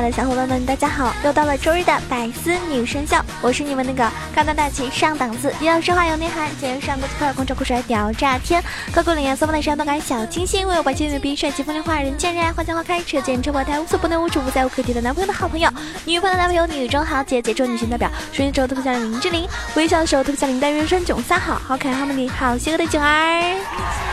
[0.00, 1.14] 爱的小伙伴们，大家好！
[1.22, 8.64] 又到了周日的百思女神秀，我是你们那个高端大气上档次，又要说话有内涵，节日上个快空中酷帅屌炸天，
[8.94, 15.68] 高贵冷艳骚放的时尚动感小清新，为我白皙牛逼帅气风流话，人见人爱花见花开，车见车爆胎，无所不能无处不在，无可替代男朋友的好朋友，
[16.06, 24.09] 女朋友的男朋友，女中豪杰，杰出女性代表，说的时候特别像林志玲，微笑的时候特别像林黛玉，身囧三好，好可爱好美丽好邪恶的囧儿。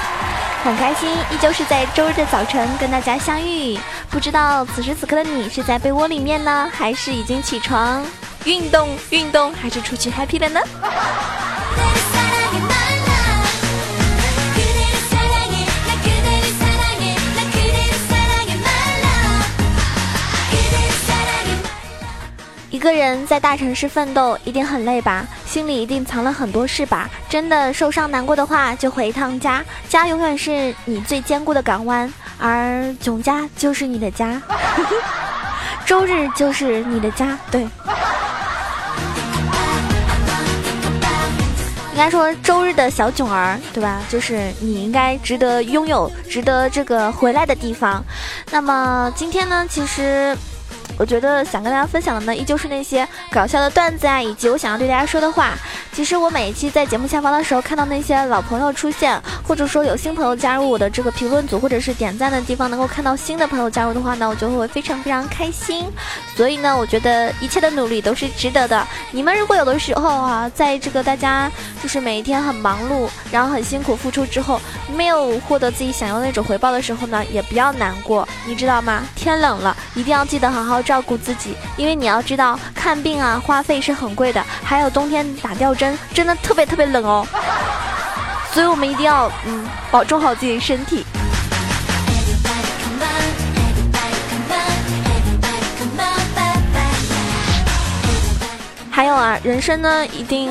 [0.64, 3.78] 很开心，依旧是在周日的早晨跟大家相遇。
[4.10, 8.04] 不知道此时此刻的你是在被窝里面呢，还是已经起床
[8.44, 10.60] 运动运动，还是出去 happy 了呢？
[22.70, 27.09] 一个人在大城市奋斗一定很累吧，心里一定藏了很多事吧。
[27.29, 34.41] 真的受伤难过的话，就回一趟家，家永远是你最坚固的港湾，而囧家就是你的家，
[35.87, 37.62] 周日就是你的家，对。
[41.91, 44.02] 应该说周日的小囧儿，对吧？
[44.09, 48.04] 就是你应该值得拥有、值得这个回来的地方。
[48.52, 50.37] 那么今天呢，其实。
[50.98, 55.53] 我觉得想跟大家分享的呢，依旧是那些搞笑的段子啊，以及我想要对大家说的话。
[55.93, 65.85] 其实我每一期在节目下方的时候，看到那些老朋友出现，或者说有新朋友加入我的这个评论组，或者是点赞的地方，能够看到新的朋友加入的话呢，我就会非常非常开心。
[66.35, 68.88] 所以呢，我觉得一切的努力都是值得的。
[69.12, 71.51] 你们如果有的时候啊，在这个大家
[71.81, 74.59] 就是每一天很忙碌，然后很辛苦付出之后，
[74.96, 79.03] 没有获得自己想要那种回报的时候呢，也不要难过，你知道吗？
[79.16, 80.81] 天冷了，一定要记得好好。
[80.88, 87.28] 照顾自己，因为你要知道看病啊，花费是很贵的，还有冬天打吊针，真的特别特别冷哦。
[88.53, 91.06] 所以我们一定要嗯，保重好自己的身体。
[98.90, 100.50] 还有啊，人生呢，一定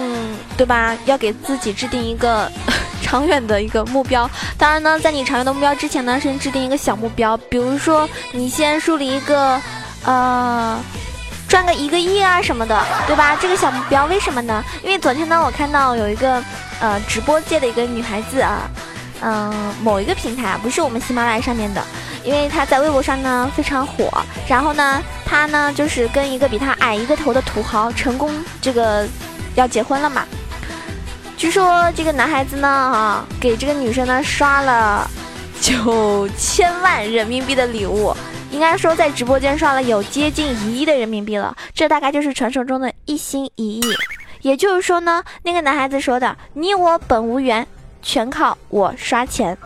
[0.54, 0.94] 对吧？
[1.06, 2.52] 要给自己制定一个
[3.02, 4.30] 长远的一个目标。
[4.58, 9.58] 当然呢，在你长远的目标之前呢，先制定一个小目标，比如说你先树立一个。
[10.06, 10.80] 呃，
[11.48, 13.36] 赚个一个亿啊什么的，对吧？
[13.40, 14.64] 这个小目标为什么呢？
[14.82, 16.42] 因为昨天呢，我看到有一个
[16.80, 18.70] 呃直播界的一个女孩子啊，
[19.20, 19.52] 嗯，
[19.82, 21.82] 某一个平台，不是我们喜马拉雅上面的，
[22.22, 24.08] 因为她在微博上呢非常火，
[24.46, 29.04] 然后呢，她呢就是跟一个比她矮一个头的土豪成功这个
[29.56, 30.24] 要结婚了嘛。
[31.36, 35.10] 据说这个男孩子呢啊，给这个女生呢刷了
[35.60, 38.16] 九千万人民币的礼物。
[38.50, 43.82] 应该说，在直播间刷了有接近一亿的人民币了，这大概就是传说中的一心一意。
[44.42, 47.66] 也就是说呢，那个男孩子说的“你我本无缘，
[48.00, 49.56] 全靠我刷钱”。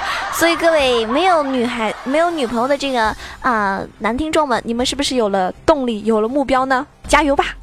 [0.32, 6.86] 所以各位没有女孩、没有女朋友的这个啊男听众们，你们是不是有了动力、有了目标呢？
[7.06, 7.54] 加油吧！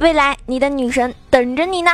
[0.00, 1.92] 未来你的女神等着你呢。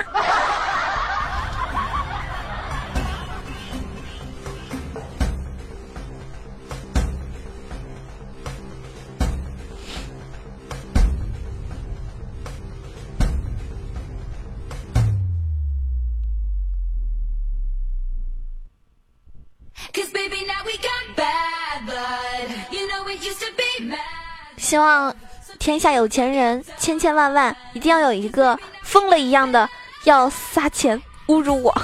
[24.60, 25.12] 希望
[25.58, 29.68] 天下有钱人千千万万，一定要有一个疯了一样的
[30.04, 31.74] 要撒钱侮辱我。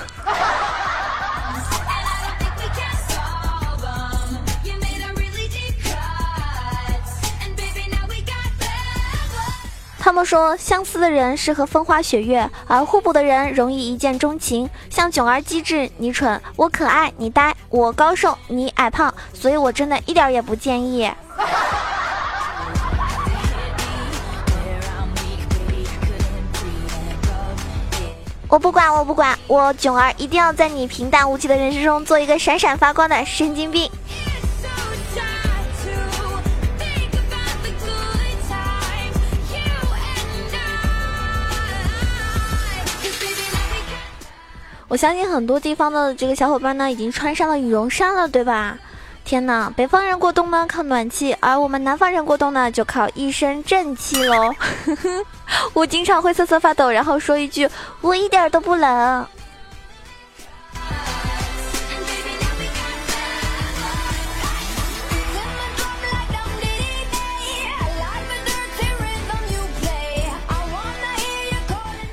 [9.99, 14.71] 他们说，相似的人适合风花雪月，而互补的人容易一见钟情。
[14.89, 19.13] 像囧儿机智，你蠢；我可爱，你呆；我高瘦，你矮胖。
[19.34, 21.11] 所以我真的一点也不建议。
[28.48, 33.91] 我不管，我不管，我囧儿一定要在你平淡无奇的人生中做一个闪闪发光的神经病。
[44.89, 48.78] 我相信很多地方的这个小伙伴呢，已经穿上了羽绒衫了，对吧？
[49.27, 54.55] 天呐，北方人过冬呢靠暖气，而我们南方人过冬呢就靠一身正气喽。
[55.75, 57.69] 我经常会瑟瑟发抖，然后说一句
[58.01, 59.27] ：“我一点都不冷。”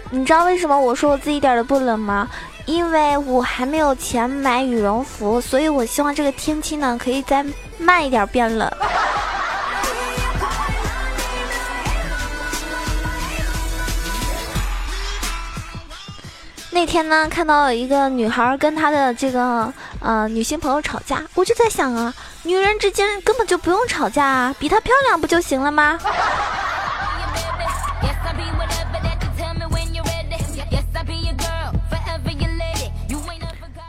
[0.09, 2.27] 你知道为什么我说我自己一点都不冷吗？
[2.65, 7.45] 因为我还没有钱买羽绒服，所以我希望这个天气呢可以再
[7.77, 8.71] 慢一点变冷。
[16.71, 22.11] 那天呢，看到一个女孩跟她的这个呃女性朋友吵架，我就在想啊，
[22.41, 25.99] 女人之间根本就不用吵架啊，比她漂亮不就行了吗？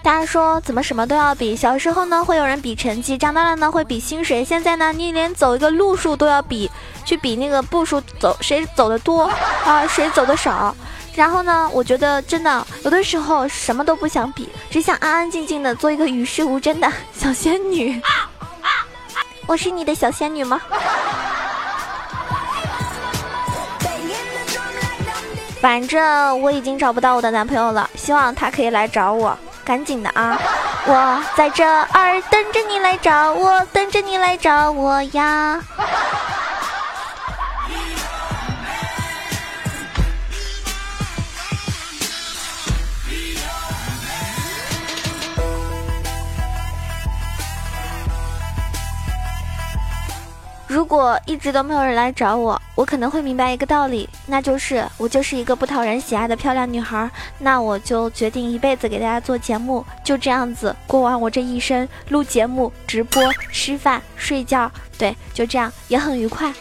[0.05, 1.57] 大家说怎么什么都要比？
[1.57, 6.71] 小时候呢会有人比成绩，长大了呢会比薪水，现在呢你连走一个路数都要比，
[7.07, 9.25] 去比那个步数走谁走的多
[9.65, 10.77] 啊，谁走的少。
[11.15, 17.99] 然后呢，我觉得真的有的时候什么都不想比，只想安安静静的做一个与世无争的小仙女。
[19.49, 20.61] 我是你的小仙女吗？
[25.63, 29.35] 反正我已经找不到我的男朋友了，希望他可以来找我。
[29.65, 30.39] 赶紧的啊！
[30.87, 35.61] 我在这儿等着你来找我，等着你来找我呀。
[50.85, 57.11] 如果一直都没有人来找我，我可能会明白一个道理，那就是我就是一个不讨人喜爱的漂亮女孩。
[57.39, 66.53] 那我就决定一辈子给大家做节目，就这样子过完我这一生，录节目、直播、吃饭、睡觉，对，就这样也很愉快。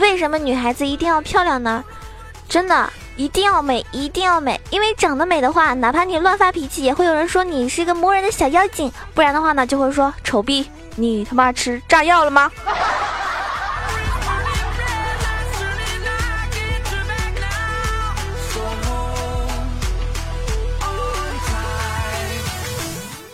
[0.00, 1.84] 为什么女孩子一定要漂亮呢？
[2.48, 2.92] 真的。
[3.16, 12.50] 一定要美，一定要美，因为长得美的话，哪怕你乱发脾气，也会有人说你是一个磨人的小妖精；不然的话呢，就会说丑逼，你他妈吃炸药了吗？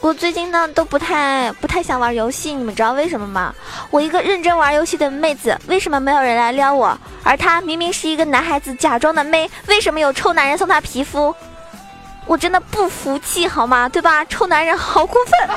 [0.01, 3.55] 我最近呢都不太不太想玩游戏，你们知道为什么吗？
[3.91, 6.97] 我一个认真玩游戏的妹子，为什么没有人来撩我？
[7.23, 11.35] 而她明明是一个男孩子假装的妹，为什么有臭男人送她皮肤？
[12.25, 13.91] 我真的不服气，好吗？
[13.91, 14.25] 对吧？
[14.25, 15.57] 臭男人好过分。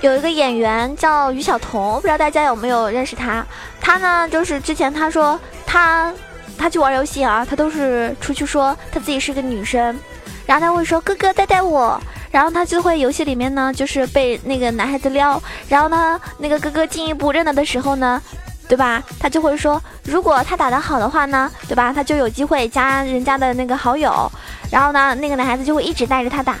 [0.00, 3.44] 有一个演员叫于晓彤，不知道大家有没有认识他？
[3.80, 6.14] 他呢，就是之前他说他
[6.56, 9.98] 他去玩游戏啊，他都是出去说他自己是个女生，
[10.46, 12.00] 然后他会说哥哥带带我，
[12.30, 18.22] 然后他就会游戏里面呢，就是被那个男孩子撩，然后呢，那个哥哥进一步认了的时候呢，
[18.68, 19.02] 对吧？
[19.18, 21.92] 他就会说，如果他打得好的话呢，对吧？
[21.92, 24.30] 他就有机会加人家的那个好友，
[24.70, 26.54] 然后呢，那个男孩子就会一直带着他打，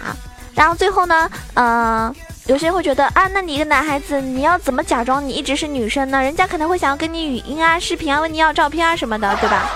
[0.54, 2.12] 然后最后呢，嗯。
[2.48, 6.22] 有些人会觉得啊，那你一个男孩子，你要怎么假装你一直是女生呢？
[6.22, 9.68] 人家可能会想要跟你语音啊、视频啊，问你要照片啊什么的，对吧？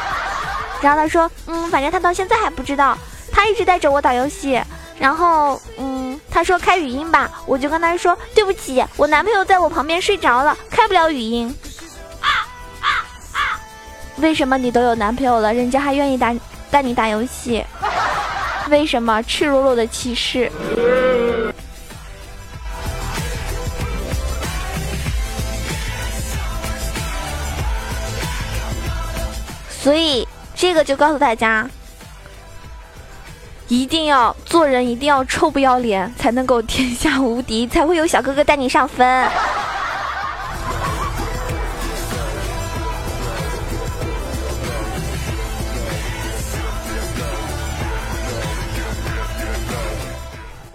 [0.80, 2.96] 然后他说，嗯，反正他到现在还不知道，
[3.30, 4.58] 他一直带着我打游戏。
[4.98, 11.54] 然后，嗯，他说开语音吧，我就跟他说，对不起，我男朋友在我旁边睡着了，开不了语音。
[14.16, 16.34] 为什么你都有男朋友了，人家还愿意打
[16.70, 17.62] 带你打游戏？
[18.70, 20.50] 为什么赤裸裸的歧视？
[29.82, 31.68] 所以，这个就告诉大家，
[33.66, 39.28] 一定要做人，一定要臭不要脸，才能够天下无敌，才会有小哥哥带你上分。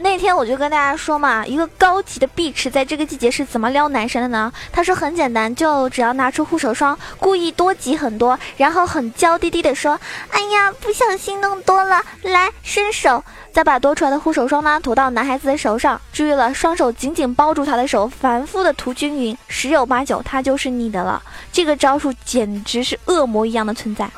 [0.07, 4.49] 那天我就跟大家说嘛，一个高级的碧池在这个季节是怎么撩男神的呢？
[4.71, 9.99] 他说很简单，就只要拿出护手霜，故意多挤很多，然后很娇滴滴的说
[10.31, 13.21] ：“哎呀，不小心弄多了，来伸手。”
[13.51, 21.21] 再把多出来的护手霜呢涂到男孩子的手上，注意了，双手紧紧包住他的手，反复的涂均匀，十有八九他就是你的了。
[21.51, 24.09] 这个招数简直是恶魔一样的存在。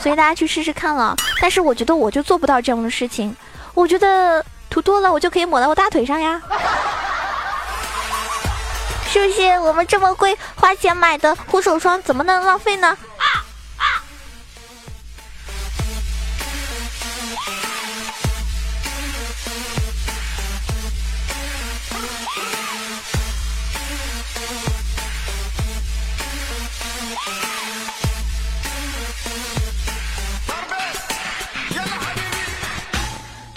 [0.00, 1.14] 所以大家去试试看了。
[1.40, 3.36] 但是我觉得我就做不到这样的事情，
[3.74, 6.40] 我觉得涂多了我就可以抹到我大腿上呀，
[9.10, 9.42] 是不是？
[9.60, 12.96] 我们这么贵花钱买的护手霜怎么能浪费呢？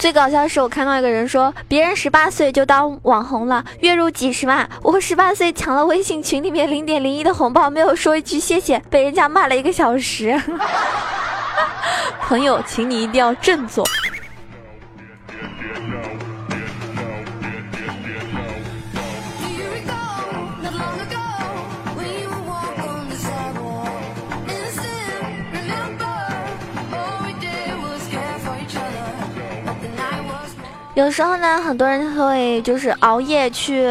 [0.06, 10.40] 最搞笑的是，我看到一个人说，别人十八岁就当网红了，月入几十万，我十八岁抢了微信群里面零点零一的红包，没有说一句谢谢，被人家骂了一个小时。
[12.22, 13.84] 朋友，请你一定要振作。
[30.96, 33.86] 有时候呢，很多人会就是熬夜去，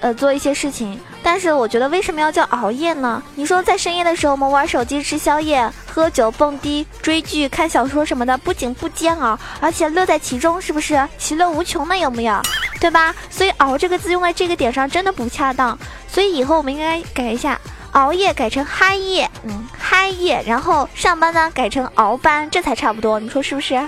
[0.00, 1.00] 呃，做一些事情。
[1.22, 3.22] 但是我觉得为什么要叫熬夜呢？
[3.36, 11.08] 你说在深夜的时候，我们玩手机、吃宵夜、喝酒、蹦迪、追剧、看小说什么的，不仅不煎熬，而且乐在其中，是不是？
[11.16, 11.96] 其乐无穷呢？
[11.96, 12.40] 有没有？
[12.80, 13.14] 对吧？
[13.30, 15.78] 所以“熬”这个字用在这个点上真的不恰当。
[16.08, 17.56] 所以以后我们应该改一下，
[17.92, 20.42] 熬夜改成嗨夜，嗯，嗨夜。
[20.44, 23.20] 然后上班呢改成熬班，这才差不多。
[23.20, 23.80] 你说是不是？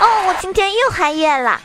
[0.00, 1.60] 哦，我今天又嗨夜了。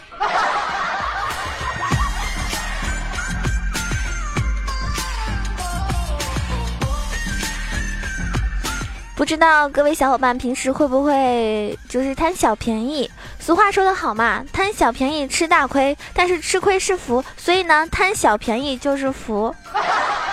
[9.15, 13.09] 不知道各位小伙伴平时会不会就是贪小便宜？
[13.39, 19.55] 俗话说得好嘛，贪小便宜吃大亏，但是吃亏是福，所以呢，贪小便宜就是福，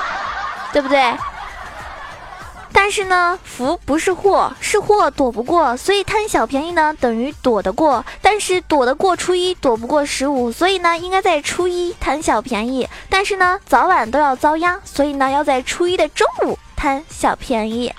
[0.72, 1.14] 对不对？
[2.72, 8.04] 但是呢，福不是祸，是祸躲不过，所以贪小便宜呢等于躲得过。
[8.22, 12.88] 但是躲得过初一，躲不过十五，所以呢应该在初一贪小便宜。
[13.08, 17.92] 但是呢早晚都要遭殃，所以呢要在初一的中午贪小便宜。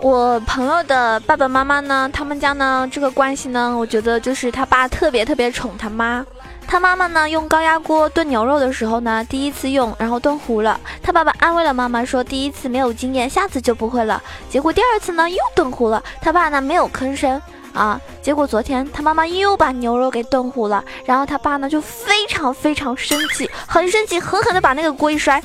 [0.00, 2.08] 我朋友的爸爸妈妈呢？
[2.12, 2.88] 他们家呢？
[2.90, 3.76] 这个关系呢？
[3.76, 6.24] 我觉得就是他爸特别特别宠他妈。
[6.66, 7.28] 他妈妈呢？
[7.28, 10.80] 用高压锅炖牛肉的时候呢，第一次用，然后炖糊了。
[11.02, 16.02] 他爸爸安慰了妈妈说：“第一次没有经验，下次就不会了。”结果第二次呢，又炖糊了。
[16.20, 17.40] 他爸呢，没有吭声。
[17.76, 18.00] 啊！
[18.22, 25.40] 结果昨天他妈妈又把牛肉给炖糊了，然后他爸呢就非常非常生气，很生气，狠狠的把那个锅一摔，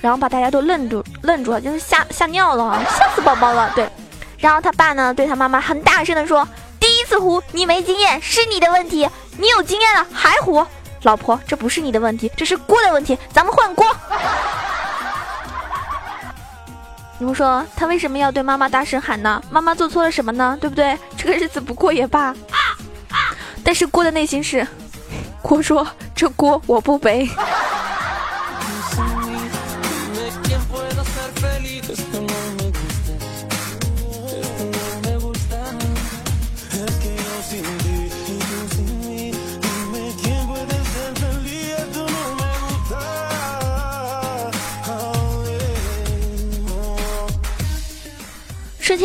[0.00, 3.70] 然后把大家都愣住愣住了，就是吓吓尿了，吓死宝宝了。
[3.74, 3.88] 对，
[4.38, 6.46] 然后他爸呢对他妈妈很大声的说
[6.80, 10.66] ：“第一次糊你没经验是你的问题，你有经验了还糊，
[11.02, 13.86] 老婆这不是你的问题，这是锅的问题，咱们换锅。”
[17.18, 19.42] 你们说他为什么要对妈妈大声喊呢？
[19.50, 20.56] 妈妈做错了什么呢？
[20.60, 20.98] 对不对？
[21.16, 22.34] 这个日子不过也罢。
[23.64, 24.66] 但是锅的内心是，
[25.40, 27.28] 锅说这锅我不背。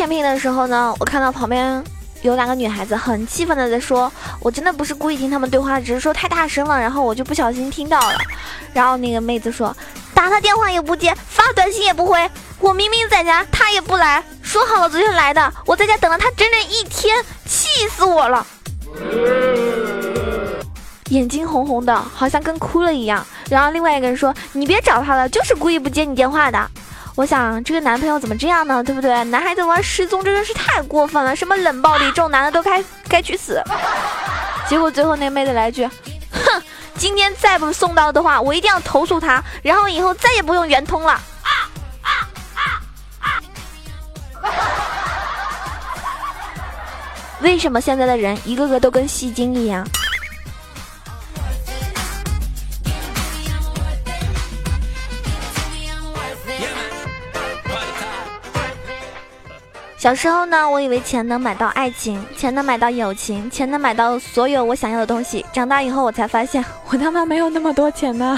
[0.02, 1.80] 吃甜品的时候呢，我看到旁边
[2.22, 8.18] 有两个女孩子很气愤的在说：“我真的不是故意听他们对话，只是说太大声了，然后我就不小心听到了。”
[8.74, 9.72] 然后那个妹子说
[10.12, 12.28] ：“打他电话也不接，发短信也不回，
[12.58, 18.44] 我明明在家，他也不来，说好了昨天来的，我在家等了他整整一天，气死我了。”
[21.10, 23.24] 眼睛红红的，好像跟哭了一样。
[23.48, 26.58] 然后另外一个人说：“你别找他了，就是故意不接你电话的。”
[27.14, 28.82] 我想这个男朋友怎么这样呢？
[28.82, 29.22] 对不对？
[29.24, 33.62] 男孩子玩失踪真的是太过分了，什么冷暴力，这种男的都该该去死。
[34.66, 35.86] 结果最后那妹子来句
[36.32, 36.62] ：“哼，
[36.96, 41.20] 今天再不送到的话，我一定要投诉他，然后以后再也不用圆通了。”
[47.40, 49.86] 为什么现在的人一个个都跟戏精一样？
[60.02, 65.46] 小时候呢，我以为钱能买到爱情，钱能买到友情，钱能买到所有我想要的东西。
[65.52, 68.36] 长大以后，我才发现，我他妈没有那么多钱呢。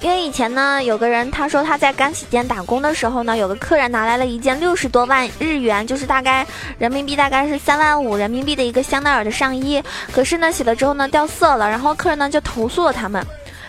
[0.00, 6.46] 因为以前呢，有个人他说他在干洗店打工的时候呢，有个客人拿来了一件六十多万日元，就是大概
[6.78, 13.26] 人民币大概是三万五人民币的一个香奈儿的上衣，可是呢洗了之后呢掉色了，然后客人呢就投诉了他们，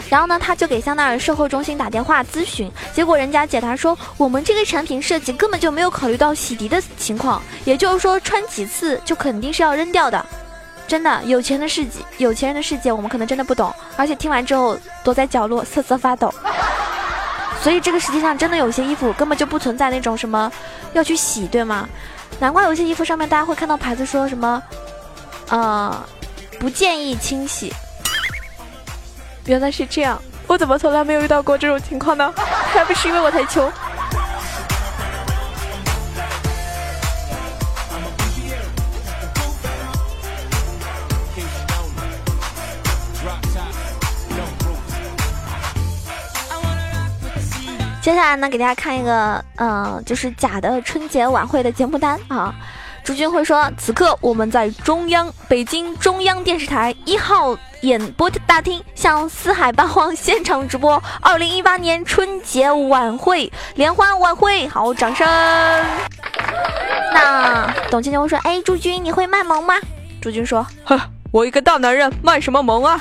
[0.07, 10.23] 然后呢他就给香奈儿售后中心打电话咨询，结果人家解答说我们这个产品设计根本就没有考虑到洗涤的情况，也就是说穿几次就肯定是要扔掉的。
[10.89, 13.71] 真的，有钱的世界，有钱人的世界，我们可能真的不懂。
[13.95, 16.33] 而且听完之后，躲在角落瑟瑟发抖。
[17.61, 20.51] 所以这个世界上真的有些衣服根本就不存在那种什么
[20.93, 21.87] 要去洗，对吗？
[22.39, 24.63] 难怪有些衣服上面大家会看到牌子说什么，
[25.49, 26.03] 呃，
[26.59, 27.71] 不建议清洗。
[29.45, 32.33] 原来是这样，我怎么从来没有遇到过这种情况呢？
[32.73, 33.71] 还不是因为我太穷。
[48.09, 52.51] 接下来呢，给大家看一个，呃，就是假的春节晚会的节目单啊。
[53.03, 65.27] 朱军会说，此刻我们在中央北京中央电视台一号演播大厅向四海八荒现场直播二零一八年春节晚会联欢晚会，好，掌声。
[67.13, 69.75] 那董卿就会说，哎，朱军你会卖萌吗？
[70.19, 70.99] 朱军说， 呵，
[71.31, 72.99] 我一个大男人卖什么萌啊？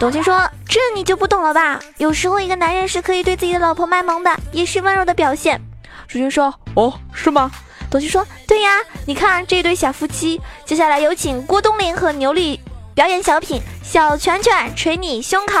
[0.00, 1.78] 董卿说：“这你就不懂了吧？
[1.98, 5.60] 有时候一个男人是可以对自己的老婆卖萌的，也是温柔的表现。”
[6.08, 7.50] 朱军说：“哦，是吗？”
[7.90, 12.58] 董卿说：“对呀，你看这对小夫妻。”接下来有请郭冬临和牛莉
[12.94, 15.58] 表演小品《小拳拳捶你胸口》。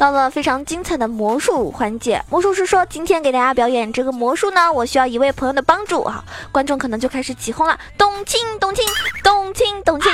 [0.00, 8.82] 到了非常精彩的魔术环节，魔术师说：“今天给大家表演这个魔术呢，我需要一位朋友的帮助啊！”观众可能就开始起哄了：“董卿，董卿，
[9.22, 10.10] 董卿，董卿！”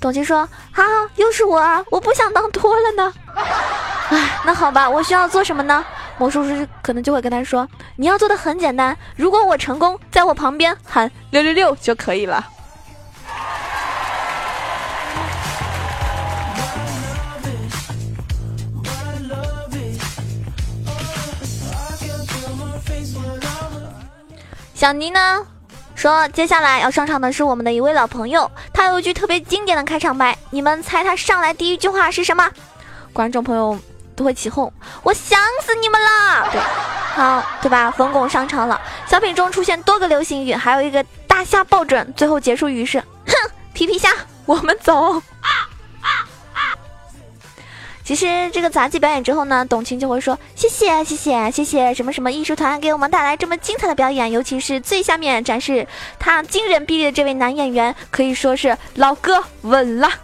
[0.00, 0.84] 董卿说：“啊，
[1.16, 1.84] 又是我啊！
[1.90, 3.12] 我不想当托了呢。”
[4.10, 5.84] 哎，那好吧，我需要做什么呢？
[6.16, 12.46] 魔术师可能就会跟他说：“你要做的很简单，如果我成功，在我旁边喊六六六就可以了。”
[24.82, 25.46] 小尼呢
[25.94, 32.50] 说，接下来要上场的是我们的一位老朋友，他有一句特别经典的开场白，你们猜他上来第一句话是什么？
[33.12, 33.78] 观众朋友
[34.16, 34.72] 都会起哄，
[35.04, 36.48] 我想死你们了！
[36.50, 36.60] 对，
[37.14, 37.92] 好，对吧？
[37.92, 43.34] 冯巩上场了，小品中出现多个流行语，还有一个大虾抱枕，最后结束语是，哼，
[43.72, 44.10] 皮皮虾，
[44.46, 45.22] 我们走。
[48.12, 60.10] 其实这个杂技表演之后呢，董卿就会说谢谢谢谢谢谢什么什么艺术团给我们带来这么精彩的表演，尤其是最下面展示他惊人臂力的这位男演员，可以说是老哥稳了。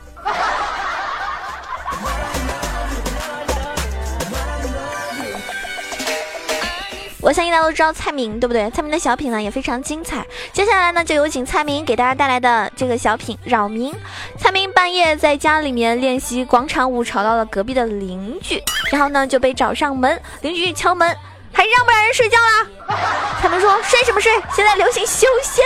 [7.20, 8.70] 我相信大家都知道蔡明，对不对？
[8.70, 10.24] 蔡明的小品呢也非常精彩。
[10.52, 13.92] 接下来呢，就有请蔡明给大家带来的这个小品《扰民》。
[14.38, 18.62] 蔡明半夜在家里面练习广场舞，吵到了隔壁的邻居，
[18.92, 20.22] 然后呢就被找上门。
[20.40, 21.08] 邻居敲门，
[21.52, 22.96] 还让不让人睡觉啦？
[23.42, 24.30] 蔡明说：“睡什么睡？
[24.54, 25.64] 现在流行修仙。”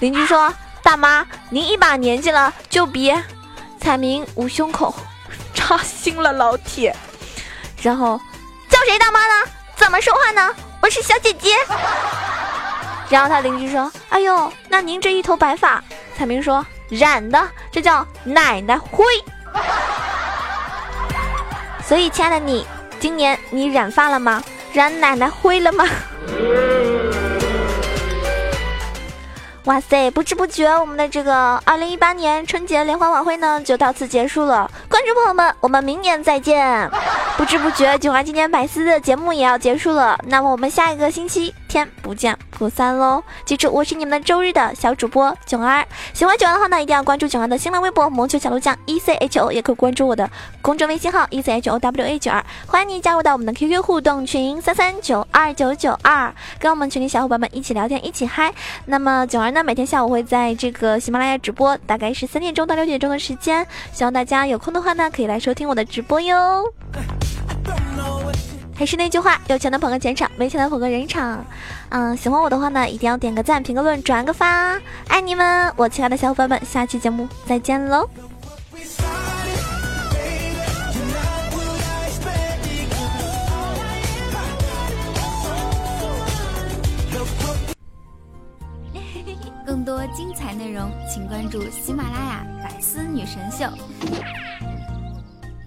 [0.00, 0.52] 邻居说
[0.84, 3.24] ：“大妈，您一把年纪了，就别。”
[3.80, 4.94] 彩明捂胸口，
[5.54, 6.94] 扎心了老铁。
[7.80, 8.20] 然后
[8.68, 9.50] 叫谁大妈呢？
[9.76, 10.54] 怎么说话呢？
[10.82, 11.54] 我是小姐姐。
[13.08, 15.82] 然后他邻居说：“哎呦，那您这一头白发。”
[16.18, 19.04] 彩明说：“染的，这叫奶奶灰。”
[21.84, 22.66] 所以，亲爱的你，
[23.00, 24.42] 今年你染发了吗？
[24.72, 25.84] 染奶奶灰了吗？
[29.64, 30.10] 哇塞！
[30.10, 34.70] 不知不觉，我们的这个二零一八年春节联欢晚会呢，就到此结束了。
[34.88, 36.90] 观众朋友们，我们明年再见。
[37.38, 40.18] 不知不觉，九儿今年百思的节目也要结束了。
[40.24, 43.22] 那么我们下一个星期天不见不散喽！
[43.44, 45.86] 记住，我是你们的周日的小主播囧儿。
[46.12, 50.28] 喜欢囧儿的话呢，一定要关注囧儿的新浪微博“萌球小鹿酱 E C H O”，也可以关注我的
[50.60, 52.44] 公众微信号 “E C H O W A 九二”。
[52.66, 58.52] 欢迎你加入到我们的 QQ 互动群三三九二九九二，跟我们群里小伙伴们一起聊天，一起嗨。
[58.86, 63.64] 那么囧儿呢，每天下午会在这个喜马拉雅直播，大概是三点钟到六点钟的时间。
[63.92, 66.64] 希望大家有空的话呢，可以来收听我的直播哟。
[68.78, 71.44] 还是那句话，有钱的捧个钱场，没钱的捧个人场。
[71.88, 75.72] 嗯，喜欢我的话呢，一定要点个赞、评个论、转个发，爱你们！
[75.74, 78.08] 我亲爱的小伙伴们，下期节目再见喽。
[89.66, 93.64] 更多精彩内容，请关注喜马拉雅《百思女神秀》。